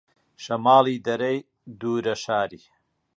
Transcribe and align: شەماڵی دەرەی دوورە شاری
شەماڵی 0.43 1.03
دەرەی 1.05 1.39
دوورە 1.79 2.15
شاری 2.23 2.61